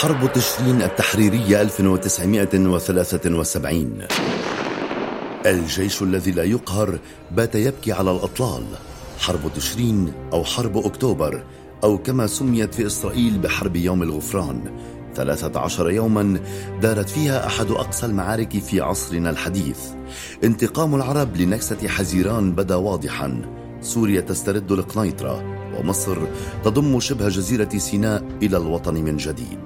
حرب 0.00 0.32
تشرين 0.32 0.82
التحريرية 0.82 1.62
1973 1.62 4.06
الجيش 5.46 6.02
الذي 6.02 6.30
لا 6.30 6.44
يقهر 6.44 6.98
بات 7.30 7.54
يبكي 7.54 7.92
على 7.92 8.10
الأطلال. 8.10 8.64
حرب 9.18 9.40
تشرين 9.56 10.12
أو 10.32 10.44
حرب 10.44 10.76
أكتوبر 10.76 11.44
أو 11.84 11.98
كما 11.98 12.26
سميت 12.26 12.74
في 12.74 12.86
إسرائيل 12.86 13.38
بحرب 13.38 13.76
يوم 13.76 14.02
الغفران. 14.02 14.60
ثلاثة 15.14 15.60
عشر 15.60 15.90
يوما 15.90 16.40
دارت 16.82 17.08
فيها 17.08 17.46
أحد 17.46 17.70
أقصى 17.70 18.06
المعارك 18.06 18.58
في 18.58 18.80
عصرنا 18.80 19.30
الحديث. 19.30 19.78
انتقام 20.44 20.94
العرب 20.94 21.36
لنكسة 21.36 21.88
حزيران 21.88 22.52
بدا 22.52 22.74
واضحا. 22.74 23.42
سوريا 23.80 24.20
تسترد 24.20 24.72
القنيطرة 24.72 25.65
ومصر 25.80 26.18
تضم 26.64 27.00
شبه 27.00 27.28
جزيرة 27.28 27.78
سيناء 27.78 28.24
إلى 28.42 28.56
الوطن 28.56 28.94
من 28.94 29.16
جديد. 29.16 29.58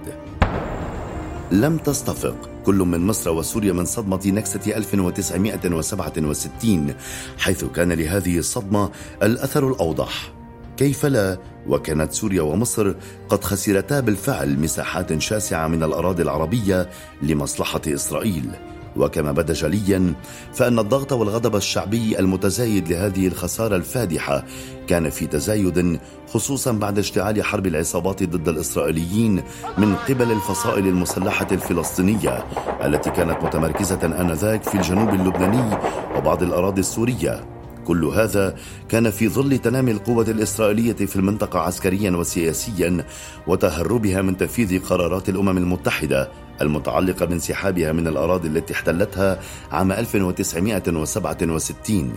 لم 1.53 1.79
تصطفق 1.79 2.51
كل 2.65 2.75
من 2.75 3.07
مصر 3.07 3.31
وسوريا 3.31 3.73
من 3.73 3.85
صدمة 3.85 4.21
نكسة 4.27 4.77
1967 4.77 6.95
حيث 7.39 7.65
كان 7.65 7.93
لهذه 7.93 8.39
الصدمة 8.39 8.91
الأثر 9.23 9.69
الأوضح. 9.69 10.33
كيف 10.77 11.07
لا؟ 11.07 11.39
وكانت 11.67 12.13
سوريا 12.13 12.43
ومصر 12.43 12.95
قد 13.29 13.45
خسرتا 13.45 14.01
بالفعل 14.01 14.59
مساحات 14.59 15.19
شاسعة 15.19 15.69
من 15.69 15.83
الأراضي 15.83 16.23
العربية 16.23 16.91
لمصلحة 17.23 17.83
إسرائيل. 17.87 18.51
وكما 18.97 19.33
بدا 19.33 19.53
جليا 19.55 20.15
فإن 20.55 20.79
الضغط 20.79 21.13
والغضب 21.13 21.57
الشعبي 21.57 22.19
المتزايد 22.19 22.89
لهذه 22.89 23.27
الخسارة 23.27 23.77
الفادحة 23.77 24.45
كان 24.87 25.11
في 25.11 25.27
تزايد 25.27 26.01
خصوصا 26.29 26.73
بعد 26.73 26.99
اشتعال 26.99 27.45
حرب 27.45 27.67
العصابات 27.67 28.23
ضد 28.23 28.49
الإسرائيليين 28.49 29.43
من 29.79 29.95
قبل 29.97 30.33
الفصائل 30.33 30.87
المسلحة 30.87 31.47
الفلسطينية 31.53 32.45
التي 32.85 33.11
كانت 33.11 33.45
متمركزة 33.45 34.21
آنذاك 34.21 34.63
في 34.63 34.75
الجنوب 34.75 35.09
اللبناني 35.09 35.79
وبعض 36.17 36.43
الأراضي 36.43 36.81
السورية. 36.81 37.60
كل 37.91 38.05
هذا 38.05 38.55
كان 38.89 39.11
في 39.11 39.29
ظل 39.29 39.59
تنامي 39.59 39.91
القوة 39.91 40.25
الإسرائيلية 40.29 40.93
في 40.93 41.17
المنطقة 41.17 41.59
عسكريا 41.59 42.11
وسياسيا 42.11 43.05
وتهربها 43.47 44.23
من 44.23 44.37
تنفيذ 44.37 44.83
قرارات 44.83 45.29
الأمم 45.29 45.59
المتحدة 45.59 46.31
المتعلقة 46.61 47.27
بانسحابها 47.27 47.93
من 47.93 48.07
الأراضي 48.07 48.49
التي 48.49 48.75
احتلتها 48.75 49.41
عام 49.73 49.93
1967 49.93 52.13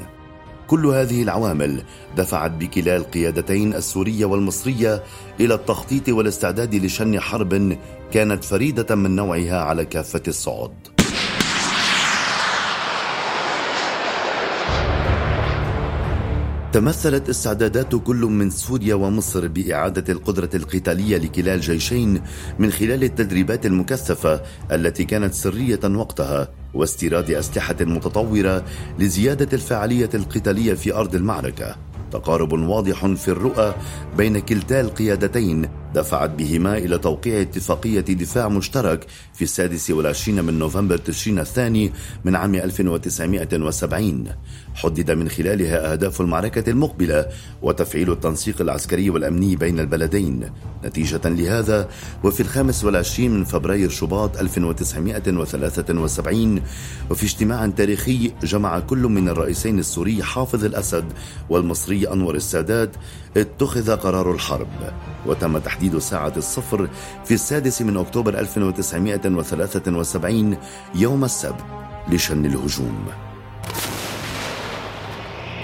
كل 0.68 0.86
هذه 0.86 1.24
العوامل 1.24 1.84
دفعت 2.18 2.52
بكلا 2.52 2.96
القيادتين 2.96 3.74
السورية 3.74 4.26
والمصرية 4.26 5.04
إلى 5.40 5.54
التخطيط 5.54 6.10
والاستعداد 6.10 6.76
لشن 6.76 7.20
حرب 7.20 7.78
كانت 8.12 8.44
فريدة 8.44 8.96
من 8.96 9.16
نوعها 9.16 9.62
على 9.62 9.86
كافة 9.86 10.24
الصعد 10.28 10.72
تمثلت 16.74 17.30
استعدادات 17.30 17.96
كل 17.96 18.16
من 18.16 18.50
سوريا 18.50 18.96
ومصر 18.96 19.48
بإعادة 19.48 20.14
القدرة 20.14 20.50
القتالية 20.54 21.18
لكلا 21.18 21.56
الجيشين 21.56 22.22
من 22.60 22.72
خلال 22.72 23.04
التدريبات 23.04 23.66
المكثفة 23.66 24.42
التي 24.72 25.04
كانت 25.04 25.34
سرية 25.34 25.80
وقتها 25.86 26.48
واستيراد 26.74 27.32
أسلحة 27.32 27.76
متطورة 27.82 28.64
لزيادة 29.00 29.48
الفاعلية 29.54 30.10
القتالية 30.14 30.74
في 30.74 30.94
أرض 30.94 31.16
المعركة. 31.16 31.76
تقارب 32.12 32.54
واضح 32.54 33.06
في 33.06 33.28
الرؤى 33.28 33.74
بين 34.18 34.40
كلتا 34.40 34.82
القيادتين 34.82 35.70
دفعت 35.96 36.30
بهما 36.30 36.78
إلى 36.78 36.98
توقيع 36.98 37.42
اتفاقية 37.42 38.00
دفاع 38.00 38.50
مشترك 38.50 39.06
في 39.34 39.42
السادس 39.42 39.92
والعشرين 39.92 40.44
من 40.44 40.60
نوفمبر 40.60 40.98
تشرين 40.98 41.40
الثاني 41.40 41.92
من 42.26 42.36
عام 42.36 42.56
1970 42.56 44.26
حدد 44.76 45.12
من 45.12 45.30
خلالها 45.30 45.92
أهداف 45.92 46.22
المعركة 46.22 46.70
المقبلة 46.70 47.26
وتفعيل 47.62 48.12
التنسيق 48.12 48.62
العسكري 48.62 49.10
والأمني 49.10 49.56
بين 49.56 49.80
البلدين. 49.80 50.50
نتيجة 50.86 51.22
لهذا 51.26 51.90
وفي 52.24 52.40
الخامس 52.40 52.84
والعشرين 52.84 53.32
من 53.32 53.44
فبراير 53.44 53.90
شباط 53.90 54.38
1973 54.38 56.62
وفي 57.12 57.24
اجتماع 57.24 57.68
تاريخي 57.68 58.32
جمع 58.44 58.80
كل 58.80 58.98
من 58.98 59.30
الرئيسين 59.30 59.80
السوري 59.80 60.24
حافظ 60.24 60.66
الأسد 60.66 61.06
والمصري 61.50 62.08
أنور 62.08 62.36
السادات 62.36 62.92
اتخذ 63.38 63.96
قرار 63.96 64.32
الحرب. 64.32 64.68
وتم 65.26 65.58
تحديد 65.58 65.83
ساعة 66.00 66.34
الصفر 66.38 66.90
في 67.26 67.34
السادس 67.34 67.82
من 67.82 67.98
أكتوبر 67.98 68.40
1973 68.40 70.58
يوم 70.96 71.24
السبت 71.24 71.64
لشن 72.08 72.46
الهجوم. 72.46 73.06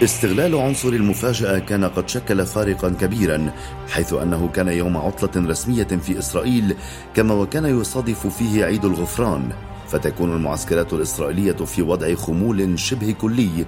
استغلال 0.03 0.55
عنصر 0.55 0.89
المفاجأة 0.89 1.59
كان 1.59 1.85
قد 1.85 2.09
شكل 2.09 2.45
فارقا 2.45 2.89
كبيرا 2.89 3.51
حيث 3.89 4.13
أنه 4.13 4.49
كان 4.53 4.67
يوم 4.67 4.97
عطلة 4.97 5.49
رسمية 5.49 5.83
في 5.83 6.19
إسرائيل 6.19 6.75
كما 7.13 7.33
وكان 7.33 7.79
يصادف 7.79 8.27
فيه 8.27 8.65
عيد 8.65 8.85
الغفران. 8.85 9.49
فتكون 9.87 10.35
المعسكرات 10.35 10.93
الإسرائيلية 10.93 11.51
في 11.51 11.81
وضع 11.81 12.15
خمول 12.15 12.79
شبه 12.79 13.15
كلي 13.21 13.65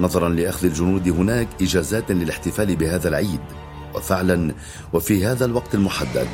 نظرا 0.00 0.28
لأخذ 0.28 0.66
الجنود 0.66 1.08
هناك 1.08 1.48
إجازات 1.62 2.10
للاحتفال 2.10 2.76
بهذا 2.76 3.08
العيد. 3.08 3.40
وفعلا 3.94 4.54
وفي 4.92 5.26
هذا 5.26 5.44
الوقت 5.44 5.74
المحدد 5.74 6.26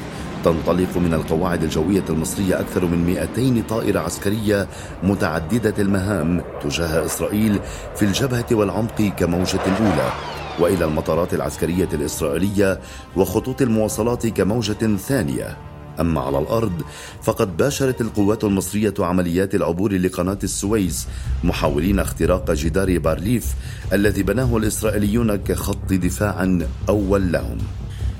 تنطلق 0.44 0.96
من 0.96 1.14
القواعد 1.14 1.62
الجوية 1.62 2.04
المصرية 2.10 2.60
أكثر 2.60 2.84
من 2.84 3.06
200 3.06 3.62
طائرة 3.68 4.00
عسكرية 4.00 4.68
متعددة 5.02 5.74
المهام 5.78 6.42
تجاه 6.62 7.04
إسرائيل 7.06 7.60
في 7.96 8.04
الجبهة 8.04 8.46
والعمق 8.52 9.02
كموجة 9.02 9.60
أولى 9.80 10.12
وإلى 10.60 10.84
المطارات 10.84 11.34
العسكرية 11.34 11.88
الإسرائيلية 11.92 12.80
وخطوط 13.16 13.62
المواصلات 13.62 14.26
كموجة 14.26 14.96
ثانية. 14.96 15.69
أما 16.00 16.20
على 16.20 16.38
الأرض 16.38 16.82
فقد 17.22 17.56
باشرت 17.56 18.00
القوات 18.00 18.44
المصرية 18.44 18.94
عمليات 18.98 19.54
العبور 19.54 19.92
لقناة 19.92 20.38
السويس 20.42 21.08
محاولين 21.44 21.98
اختراق 21.98 22.50
جدار 22.50 22.98
بارليف 22.98 23.54
الذي 23.92 24.22
بناه 24.22 24.56
الإسرائيليون 24.56 25.36
كخط 25.36 25.92
دفاع 25.92 26.58
أول 26.88 27.32
لهم. 27.32 27.58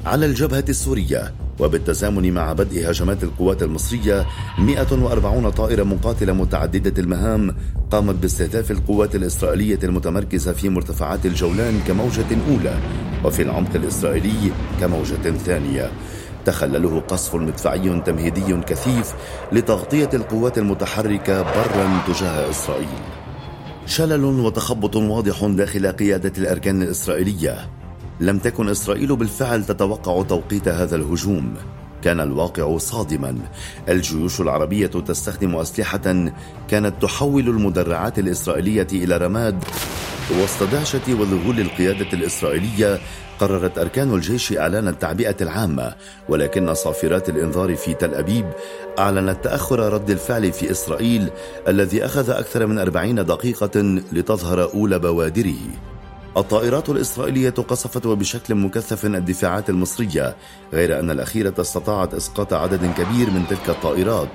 على 0.06 0.26
الجبهة 0.26 0.64
السورية 0.68 1.32
وبالتزامن 1.60 2.32
مع 2.32 2.52
بدء 2.52 2.90
هجمات 2.90 3.24
القوات 3.24 3.62
المصرية 3.62 4.26
140 4.58 5.50
طائرة 5.50 5.82
مقاتلة 5.82 6.32
متعددة 6.32 7.02
المهام 7.02 7.56
قامت 7.90 8.14
باستهداف 8.14 8.70
القوات 8.70 9.14
الإسرائيلية 9.14 9.78
المتمركزة 9.84 10.52
في 10.52 10.68
مرتفعات 10.68 11.26
الجولان 11.26 11.80
كموجة 11.86 12.26
أولى 12.50 12.78
وفي 13.24 13.42
العمق 13.42 13.74
الإسرائيلي 13.74 14.52
كموجة 14.80 15.30
ثانية. 15.30 15.90
تخلله 16.44 17.00
قصف 17.00 17.34
مدفعي 17.34 18.00
تمهيدي 18.00 18.56
كثيف 18.56 19.14
لتغطية 19.52 20.10
القوات 20.14 20.58
المتحركة 20.58 21.42
برا 21.42 22.00
تجاه 22.08 22.50
إسرائيل. 22.50 23.00
شلل 23.86 24.24
وتخبط 24.24 24.96
واضح 24.96 25.46
داخل 25.46 25.86
قيادة 25.86 26.32
الأركان 26.38 26.82
الإسرائيلية. 26.82 27.68
لم 28.20 28.38
تكن 28.38 28.68
إسرائيل 28.68 29.16
بالفعل 29.16 29.64
تتوقع 29.64 30.22
توقيت 30.22 30.68
هذا 30.68 30.96
الهجوم. 30.96 31.54
كان 32.02 32.20
الواقع 32.20 32.78
صادما. 32.78 33.38
الجيوش 33.88 34.40
العربية 34.40 34.86
تستخدم 34.86 35.56
أسلحة 35.56 36.30
كانت 36.68 36.94
تحول 37.02 37.48
المدرعات 37.48 38.18
الإسرائيلية 38.18 38.86
إلى 38.92 39.16
رماد. 39.16 39.64
وسط 40.30 40.62
دهشة 40.62 41.14
وذهول 41.20 41.60
القيادة 41.60 42.06
الإسرائيلية 42.12 43.00
قررت 43.40 43.78
أركان 43.78 44.14
الجيش 44.14 44.52
إعلان 44.58 44.88
التعبئة 44.88 45.36
العامة 45.40 45.94
ولكن 46.28 46.74
صافرات 46.74 47.28
الإنذار 47.28 47.76
في 47.76 47.94
تل 47.94 48.14
أبيب 48.14 48.46
أعلنت 48.98 49.44
تأخر 49.44 49.92
رد 49.92 50.10
الفعل 50.10 50.52
في 50.52 50.70
إسرائيل 50.70 51.30
الذي 51.68 52.04
أخذ 52.04 52.30
أكثر 52.30 52.66
من 52.66 52.78
أربعين 52.78 53.24
دقيقة 53.24 53.80
لتظهر 54.12 54.72
أولى 54.74 54.98
بوادره. 54.98 55.60
الطائرات 56.36 56.88
الإسرائيلية 56.88 57.50
قصفت 57.50 58.06
وبشكل 58.06 58.54
مكثف 58.54 59.04
الدفاعات 59.04 59.70
المصرية 59.70 60.36
غير 60.72 61.00
أن 61.00 61.10
الأخيرة 61.10 61.54
استطاعت 61.60 62.14
إسقاط 62.14 62.52
عدد 62.52 62.92
كبير 62.98 63.30
من 63.30 63.44
تلك 63.50 63.68
الطائرات 63.68 64.28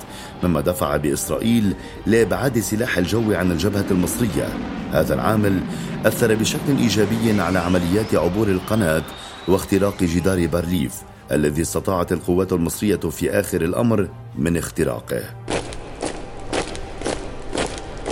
مما 0.43 0.61
دفع 0.61 0.97
بإسرائيل 0.97 1.75
لإبعاد 2.05 2.59
سلاح 2.59 2.97
الجو 2.97 3.33
عن 3.33 3.51
الجبهة 3.51 3.85
المصرية. 3.91 4.49
هذا 4.91 5.13
العامل 5.13 5.59
أثر 6.05 6.35
بشكل 6.35 6.77
إيجابي 6.77 7.41
على 7.41 7.59
عمليات 7.59 8.15
عبور 8.15 8.47
القناة 8.47 9.03
واختراق 9.47 10.03
جدار 10.03 10.47
بارليف 10.47 10.93
الذي 11.31 11.61
استطاعت 11.61 12.11
القوات 12.11 12.53
المصرية 12.53 12.95
في 12.95 13.31
آخر 13.31 13.61
الأمر 13.61 14.09
من 14.35 14.57
اختراقه. 14.57 15.23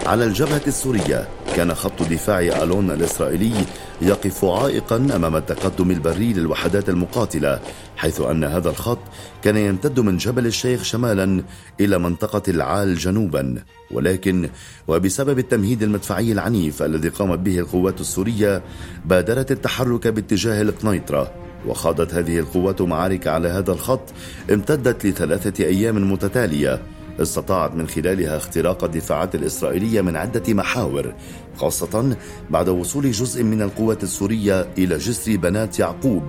على 0.06 0.25
الجبهة 0.25 0.62
السورية 0.68 1.27
كان 1.56 1.74
خط 1.76 2.04
دفاع 2.04 2.40
ألون 2.40 2.92
الإسرائيلي 2.92 3.54
يقف 4.02 4.46
عائقا 4.46 4.96
أمام 4.96 5.36
التقدم 5.36 5.92
البري 5.92 6.34
للوحدات 6.34 6.90
المقاتلة 6.90 7.60
حيث 7.98 8.22
أن 8.22 8.44
هذا 8.44 8.70
الخط 8.70 9.00
كان 9.44 9.58
يمتد 9.58 10.00
من 10.00 10.18
جبل 10.18 10.46
الشيخ 10.46 10.84
شمالا 10.84 11.44
إلى 11.80 11.98
منطقة 11.98 12.42
العال 12.48 12.98
جنوبا. 12.98 13.64
ولكن 13.92 14.50
وبسبب 14.88 15.40
التمهيد 15.40 15.84
المدفعي 15.84 16.32
العنيف 16.32 16.84
الذي 16.84 17.10
قامت 17.10 17.40
به 17.40 17.60
القوات 17.60 18.02
السورية 18.02 18.64
بادرت 19.06 19.52
التحرك 19.52 20.08
باتجاه 20.08 20.62
القنيطرة. 20.62 21.32
وخاضت 21.68 22.14
هذه 22.14 22.40
القوات 22.40 22.82
معارك 22.82 23.28
على 23.28 23.48
هذا 23.48 23.72
الخط 23.72 24.14
امتدت 24.52 25.06
لثلاثة 25.06 25.66
أيام 25.66 26.12
متتالية. 26.12 26.82
استطاعت 27.20 27.76
من 27.76 27.88
خلالها 27.88 28.38
اختراق 28.38 28.84
الدفاعات 28.84 29.36
الإسرائيلية 29.36 30.02
من 30.02 30.16
عدة 30.16 30.54
محاور 30.54 31.14
خاصة 31.58 32.18
بعد 32.50 32.70
وصول 32.70 33.12
جزء 33.12 33.44
من 33.44 33.62
القوات 33.62 34.04
السورية 34.04 34.68
إلى 34.78 34.98
جسر 34.98 35.36
بنات 35.36 35.80
يعقوب 35.80 36.24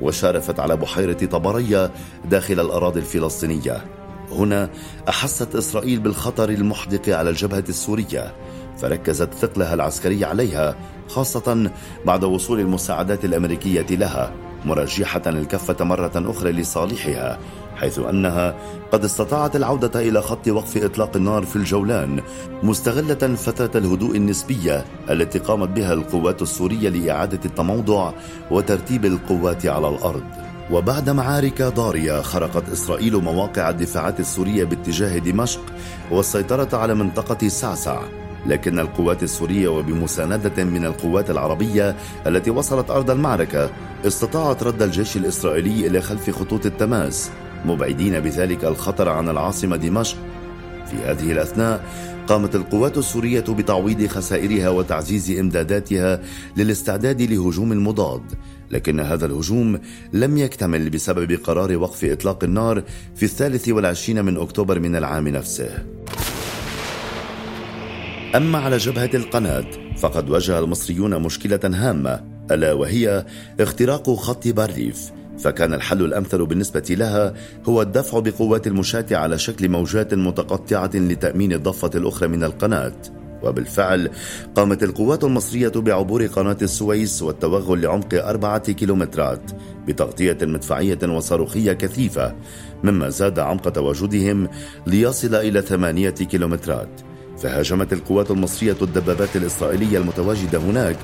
وشارفت 0.00 0.60
على 0.60 0.76
بحيرة 0.76 1.26
طبرية 1.26 1.90
داخل 2.30 2.60
الأراضي 2.60 3.00
الفلسطينية. 3.00 3.84
هنا 4.32 4.70
أحست 5.08 5.54
إسرائيل 5.54 6.00
بالخطر 6.00 6.48
المحدق 6.48 7.16
على 7.16 7.30
الجبهة 7.30 7.64
السورية 7.68 8.34
فركزت 8.78 9.34
ثقلها 9.34 9.74
العسكري 9.74 10.24
عليها 10.24 10.76
خاصة 11.08 11.70
بعد 12.06 12.24
وصول 12.24 12.60
المساعدات 12.60 13.24
الأمريكية 13.24 13.96
لها 13.96 14.32
مرجحة 14.64 15.22
الكفة 15.26 15.84
مرة 15.84 16.12
أخرى 16.16 16.52
لصالحها 16.52 17.38
حيث 17.80 17.98
أنها 17.98 18.54
قد 18.92 19.04
استطاعت 19.04 19.56
العودة 19.56 20.00
إلى 20.08 20.22
خط 20.22 20.48
وقف 20.48 20.84
إطلاق 20.84 21.16
النار 21.16 21.44
في 21.44 21.56
الجولان 21.56 22.20
مستغلة 22.62 23.34
فترة 23.34 23.70
الهدوء 23.78 24.16
النسبية 24.16 24.84
التي 25.10 25.38
قامت 25.38 25.68
بها 25.68 25.92
القوات 25.92 26.42
السورية 26.42 26.88
لإعادة 26.88 27.40
التموضع 27.44 28.12
وترتيب 28.50 29.04
القوات 29.04 29.66
على 29.66 29.88
الأرض. 29.88 30.22
وبعد 30.70 31.10
معارك 31.10 31.62
ضارية 31.62 32.20
خرقت 32.20 32.68
إسرائيل 32.68 33.16
مواقع 33.16 33.70
الدفاعات 33.70 34.20
السورية 34.20 34.64
باتجاه 34.64 35.18
دمشق 35.18 35.60
والسيطرة 36.10 36.78
على 36.78 36.94
منطقة 36.94 37.48
سعسع 37.48 38.02
لكن 38.46 38.78
القوات 38.78 39.22
السورية 39.22 39.68
وبمساندة 39.68 40.64
من 40.64 40.84
القوات 40.84 41.30
العربية 41.30 41.96
التي 42.26 42.50
وصلت 42.50 42.90
أرض 42.90 43.10
المعركة 43.10 43.70
استطاعت 44.06 44.62
رد 44.62 44.82
الجيش 44.82 45.16
الإسرائيلي 45.16 45.86
إلى 45.86 46.00
خلف 46.00 46.30
خطوط 46.30 46.66
التماس. 46.66 47.30
مبعدين 47.64 48.20
بذلك 48.20 48.64
الخطر 48.64 49.08
عن 49.08 49.28
العاصمة 49.28 49.76
دمشق. 49.76 50.16
في 50.90 50.96
هذه 50.96 51.32
الأثناء 51.32 51.84
قامت 52.26 52.54
القوات 52.54 52.98
السورية 52.98 53.40
بتعويض 53.40 54.06
خسائرها 54.06 54.68
وتعزيز 54.68 55.38
إمداداتها 55.38 56.20
للاستعداد 56.56 57.22
لهجوم 57.22 57.72
المضاد. 57.72 58.22
لكن 58.70 59.00
هذا 59.00 59.26
الهجوم 59.26 59.78
لم 60.12 60.38
يكتمل 60.38 60.90
بسبب 60.90 61.32
قرار 61.32 61.76
وقف 61.76 62.04
إطلاق 62.04 62.44
النار 62.44 62.82
في 63.16 63.22
الثالث 63.22 63.68
والعشرين 63.68 64.24
من 64.24 64.36
أكتوبر 64.36 64.80
من 64.80 64.96
العام 64.96 65.28
نفسه. 65.28 65.68
أما 68.36 68.58
على 68.58 68.76
جبهة 68.76 69.10
القناة 69.14 69.64
فقد 69.98 70.30
واجه 70.30 70.58
المصريون 70.58 71.22
مشكلة 71.22 71.60
هامة 71.64 72.20
ألا 72.50 72.72
وهي 72.72 73.26
اختراق 73.60 74.10
خط 74.10 74.48
بارليف 74.48 75.10
فكان 75.38 75.74
الحل 75.74 76.04
الأمثل 76.04 76.46
بالنسبة 76.46 76.84
لها 76.90 77.34
هو 77.68 77.82
الدفع 77.82 78.18
بقوات 78.18 78.66
المشاة 78.66 79.06
على 79.10 79.38
شكل 79.38 79.68
موجات 79.68 80.14
متقطعة 80.14 80.90
لتأمين 80.94 81.52
الضفة 81.52 81.90
الأخرى 81.94 82.28
من 82.28 82.44
القناة. 82.44 82.92
وبالفعل 83.42 84.10
قامت 84.54 84.82
القوات 84.82 85.24
المصرية 85.24 85.72
بعبور 85.76 86.26
قناة 86.26 86.56
السويس 86.62 87.22
والتوغل 87.22 87.82
لعمق 87.82 88.14
أربعة 88.14 88.72
كيلومترات 88.72 89.50
بتغطية 89.86 90.38
مدفعية 90.42 90.98
وصاروخية 91.02 91.72
كثيفة 91.72 92.34
مما 92.84 93.08
زاد 93.08 93.38
عمق 93.38 93.68
تواجدهم 93.68 94.48
ليصل 94.86 95.34
إلى 95.34 95.62
ثمانية 95.62 96.10
كيلومترات. 96.10 97.07
فهاجمت 97.42 97.92
القوات 97.92 98.30
المصرية 98.30 98.76
الدبابات 98.82 99.36
الإسرائيلية 99.36 99.98
المتواجدة 99.98 100.58
هناك 100.58 100.96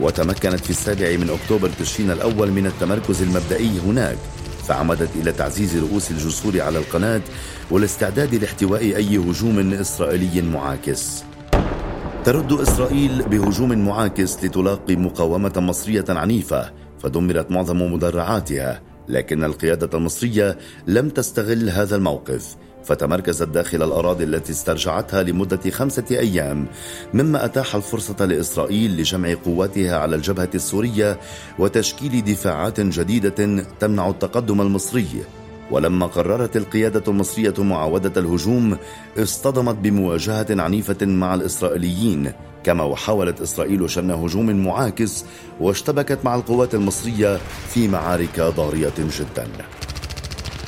وتمكنت 0.00 0.60
في 0.60 0.70
السابع 0.70 1.16
من 1.16 1.30
أكتوبر 1.30 1.68
تشرين 1.80 2.10
الأول 2.10 2.50
من 2.50 2.66
التمركز 2.66 3.22
المبدئي 3.22 3.78
هناك 3.86 4.18
فعمدت 4.68 5.08
إلى 5.16 5.32
تعزيز 5.32 5.76
رؤوس 5.76 6.10
الجسور 6.10 6.60
على 6.60 6.78
القناة 6.78 7.20
والاستعداد 7.70 8.34
لاحتواء 8.34 8.80
أي 8.80 9.18
هجوم 9.18 9.72
إسرائيلي 9.72 10.42
معاكس. 10.42 11.24
ترد 12.24 12.52
إسرائيل 12.52 13.22
بهجوم 13.22 13.86
معاكس 13.86 14.44
لتلاقي 14.44 14.96
مقاومة 14.96 15.52
مصرية 15.56 16.04
عنيفة 16.08 16.72
فدمرت 16.98 17.50
معظم 17.50 17.92
مدرعاتها 17.92 18.82
لكن 19.08 19.44
القيادة 19.44 19.98
المصرية 19.98 20.58
لم 20.86 21.08
تستغل 21.08 21.70
هذا 21.70 21.96
الموقف 21.96 22.56
فتمركزت 22.84 23.48
داخل 23.48 23.82
الأراضي 23.82 24.24
التي 24.24 24.52
استرجعتها 24.52 25.22
لمدة 25.22 25.70
خمسة 25.70 26.04
أيام 26.10 26.66
مما 27.14 27.44
أتاح 27.44 27.74
الفرصة 27.74 28.24
لإسرائيل 28.24 28.96
لجمع 28.96 29.34
قواتها 29.44 29.98
على 29.98 30.16
الجبهة 30.16 30.50
السورية 30.54 31.20
وتشكيل 31.58 32.24
دفاعات 32.24 32.80
جديدة 32.80 33.64
تمنع 33.80 34.08
التقدم 34.08 34.60
المصري. 34.60 35.08
ولما 35.70 36.06
قررت 36.06 36.56
القيادة 36.56 37.02
المصرية 37.08 37.54
معاودة 37.58 38.20
الهجوم 38.20 38.76
اصطدمت 39.18 39.74
بمواجهة 39.74 40.46
عنيفة 40.50 41.06
مع 41.06 41.34
الإسرائيليين. 41.34 42.32
كما 42.64 42.84
وحاولت 42.84 43.40
إسرائيل 43.40 43.90
شن 43.90 44.10
هجوم 44.10 44.64
معاكس 44.64 45.24
واشتبكت 45.60 46.18
مع 46.24 46.34
القوات 46.34 46.74
المصرية 46.74 47.40
في 47.74 47.88
معارك 47.88 48.40
ضارية 48.40 48.92
جدا. 48.98 49.48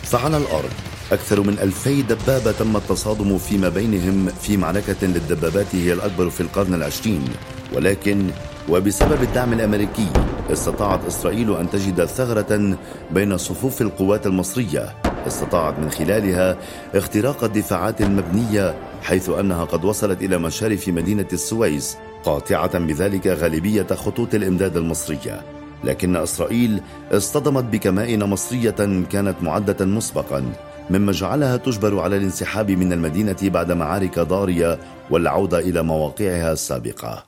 فعلى 0.03 0.37
الأرض. 0.37 0.94
أكثر 1.13 1.41
من 1.41 1.59
ألفي 1.59 2.03
دبابة 2.03 2.53
تم 2.53 2.77
التصادم 2.77 3.39
فيما 3.39 3.69
بينهم 3.69 4.29
في 4.43 4.57
معركة 4.57 5.07
للدبابات 5.07 5.75
هي 5.75 5.93
الأكبر 5.93 6.31
في 6.31 6.41
القرن 6.41 6.75
العشرين. 6.75 7.25
ولكن 7.73 8.31
وبسبب 8.69 9.23
الدعم 9.23 9.53
الأمريكي 9.53 10.07
استطاعت 10.53 11.05
إسرائيل 11.05 11.57
أن 11.57 11.71
تجد 11.71 12.05
ثغرة 12.05 12.77
بين 13.11 13.39
صفوف 13.39 13.83
القوات 13.83 14.27
المصرية. 14.27 14.95
استطاعت 15.27 15.79
من 15.79 15.91
خلالها 15.91 16.57
اختراق 16.95 17.45
الدفاعات 17.45 18.01
المبنية 18.01 18.75
حيث 19.03 19.29
أنها 19.29 19.65
قد 19.65 19.85
وصلت 19.85 20.23
إلى 20.23 20.39
مشارف 20.39 20.89
مدينة 20.89 21.29
السويس 21.33 21.97
قاطعة 22.25 22.79
بذلك 22.79 23.27
غالبية 23.27 23.87
خطوط 23.87 24.35
الإمداد 24.35 24.77
المصرية. 24.77 25.43
لكن 25.85 26.17
إسرائيل 26.17 26.81
اصطدمت 27.13 27.65
بكمائن 27.65 28.25
مصرية 28.25 29.05
كانت 29.11 29.37
معدة 29.43 29.85
مسبقا. 29.85 30.53
مما 30.91 31.13
جعلها 31.13 31.57
تجبر 31.57 32.01
على 32.01 32.17
الانسحاب 32.17 32.71
من 32.71 32.93
المدينة 32.93 33.37
بعد 33.43 33.73
معارك 33.73 34.19
ضارية 34.19 34.79
والعودة 35.11 35.59
إلى 35.59 35.83
مواقعها 35.83 36.53
السابقة. 36.53 37.25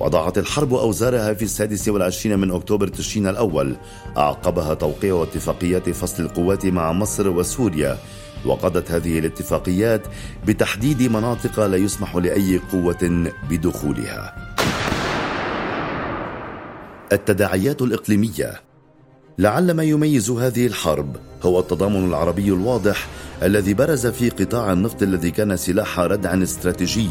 وضعت 0.00 0.38
الحرب 0.38 0.74
أوزارها 0.74 1.34
في 1.34 1.42
السادس 1.42 1.88
والعشرين 1.88 2.38
من 2.38 2.50
أكتوبر 2.50 2.88
تشرين 2.88 3.26
الأول. 3.26 3.76
أعقبها 4.16 4.74
توقيع 4.74 5.22
اتفاقيات 5.22 5.90
فصل 5.90 6.22
القوات 6.22 6.66
مع 6.66 6.92
مصر 6.92 7.28
وسوريا. 7.28 7.98
وقضت 8.46 8.90
هذه 8.90 9.18
الاتفاقيات 9.18 10.02
بتحديد 10.46 11.02
مناطق 11.02 11.60
لا 11.60 11.76
يسمح 11.76 12.16
لأي 12.16 12.60
قوة 12.72 13.30
بدخولها. 13.50 14.34
التداعيات 17.12 17.82
الإقليمية 17.82 18.67
لعل 19.38 19.70
ما 19.70 19.82
يميز 19.82 20.30
هذه 20.30 20.66
الحرب 20.66 21.16
هو 21.42 21.60
التضامن 21.60 22.04
العربي 22.08 22.48
الواضح 22.48 23.06
الذي 23.42 23.74
برز 23.74 24.06
في 24.06 24.30
قطاع 24.30 24.72
النفط 24.72 25.02
الذي 25.02 25.30
كان 25.30 25.56
سلاح 25.56 26.00
ردع 26.00 26.42
استراتيجي. 26.42 27.08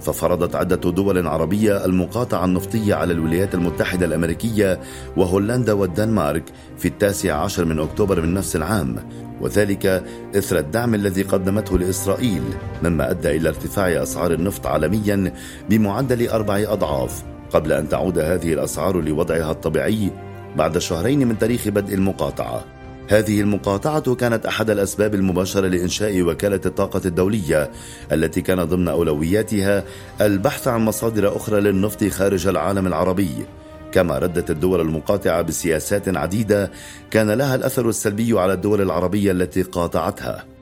ففرضت 0.00 0.54
عدة 0.54 0.90
دول 0.90 1.26
عربية 1.26 1.84
المقاطعة 1.84 2.44
النفطية 2.44 2.94
على 2.94 3.12
الولايات 3.12 3.54
المتحدة 3.54 4.06
الأمريكية 4.06 4.80
وهولندا 5.16 5.72
والدنمارك 5.72 6.44
في 6.78 6.88
التاسع 6.88 7.34
عشر 7.34 7.64
من 7.64 7.78
أكتوبر 7.78 8.20
من 8.20 8.34
نفس 8.34 8.56
العام. 8.56 8.96
وذلك 9.40 10.04
إثر 10.36 10.58
الدعم 10.58 10.94
الذي 10.94 11.22
قدمته 11.22 11.78
لإسرائيل 11.78 12.42
مما 12.82 13.10
أدى 13.10 13.36
إلى 13.36 13.48
ارتفاع 13.48 14.02
أسعار 14.02 14.32
النفط 14.32 14.66
عالميا 14.66 15.32
بمعدل 15.68 16.28
أربع 16.28 16.64
أضعاف. 16.68 17.22
قبل 17.50 17.72
أن 17.72 17.88
تعود 17.88 18.18
هذه 18.18 18.52
الأسعار 18.52 19.00
لوضعها 19.00 19.50
الطبيعي 19.50 20.10
بعد 20.56 20.78
شهرين 20.78 21.28
من 21.28 21.38
تاريخ 21.38 21.68
بدء 21.68 21.94
المقاطعة. 21.94 22.64
هذه 23.08 23.40
المقاطعة 23.40 24.14
كانت 24.14 24.46
أحد 24.46 24.70
الأسباب 24.70 25.14
المباشرة 25.14 25.68
لإنشاء 25.68 26.22
وكالة 26.22 26.60
الطاقة 26.66 27.00
الدولية 27.04 27.70
التي 28.12 28.40
كان 28.40 28.64
ضمن 28.64 28.88
أولوياتها 28.88 29.84
البحث 30.20 30.68
عن 30.68 30.80
مصادر 30.84 31.36
أخرى 31.36 31.60
للنفط 31.60 32.04
خارج 32.04 32.46
العالم 32.46 32.86
العربي. 32.86 33.46
كما 33.92 34.18
ردت 34.18 34.50
الدول 34.50 34.80
المقاطعة 34.80 35.42
بسياسات 35.42 36.16
عديدة 36.16 36.70
كان 37.10 37.30
لها 37.30 37.54
الأثر 37.54 37.88
السلبي 37.88 38.40
على 38.40 38.52
الدول 38.52 38.80
العربية 38.80 39.32
التي 39.32 39.62
قاطعتها. 39.62 40.53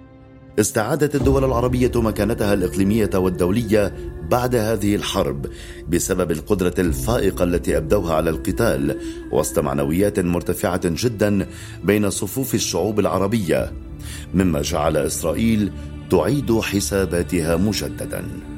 استعادت 0.58 1.14
الدول 1.14 1.44
العربية 1.44 1.90
مكانتها 1.94 2.54
الإقليمية 2.54 3.10
والدولية 3.14 3.94
بعد 4.30 4.54
هذه 4.54 4.94
الحرب 4.94 5.46
بسبب 5.88 6.30
القدرة 6.30 6.74
الفائقة 6.78 7.44
التي 7.44 7.76
أبدوها 7.76 8.14
على 8.14 8.30
القتال 8.30 8.98
وسط 9.32 9.58
معنويات 9.58 10.20
مرتفعة 10.20 10.80
جدا 10.84 11.46
بين 11.84 12.10
صفوف 12.10 12.54
الشعوب 12.54 13.00
العربية 13.00 13.72
مما 14.34 14.62
جعل 14.62 14.96
إسرائيل 14.96 15.72
تعيد 16.10 16.60
حساباتها 16.60 17.56
مجددا. 17.56 18.51